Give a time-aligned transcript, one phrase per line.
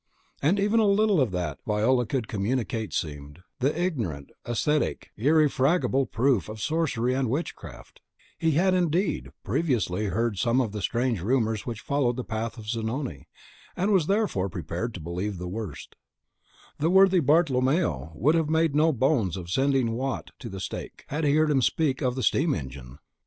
[0.41, 6.49] And even the little that Viola could communicate seemed, to the ignorant ascetic, irrefragable proof
[6.49, 8.01] of sorcery and witchcraft;
[8.39, 12.67] he had, indeed, previously heard some of the strange rumours which followed the path of
[12.67, 13.27] Zanoni,
[13.75, 15.95] and was therefore prepared to believe the worst;
[16.79, 21.23] the worthy Bartolomeo would have made no bones of sending Watt to the stake, had
[21.25, 22.97] he heard him speak of the steam engine.